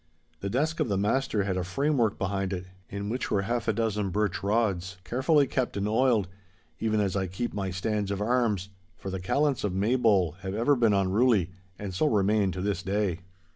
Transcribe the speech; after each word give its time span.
The 0.39 0.49
desk 0.49 0.79
of 0.79 0.89
the 0.89 0.97
master 0.97 1.43
had 1.43 1.57
a 1.57 1.63
framework 1.63 2.17
behind 2.17 2.53
it, 2.53 2.65
in 2.89 3.07
which 3.09 3.29
were 3.29 3.43
half 3.43 3.67
a 3.67 3.71
dozen 3.73 4.09
birch 4.09 4.41
rods, 4.41 4.97
carefully 5.03 5.45
kept 5.45 5.77
and 5.77 5.87
oiled, 5.87 6.27
even 6.79 6.99
as 6.99 7.15
I 7.15 7.27
keep 7.27 7.53
my 7.53 7.69
stands 7.69 8.09
of 8.09 8.19
arms,—for 8.19 9.11
the 9.11 9.19
callants 9.19 9.63
of 9.63 9.75
Maybole 9.75 10.37
have 10.39 10.55
ever 10.55 10.75
been 10.75 10.93
unruly, 10.95 11.51
and 11.77 11.93
so 11.93 12.07
remain 12.07 12.51
to 12.53 12.61
this 12.61 12.81
day. 12.81 13.19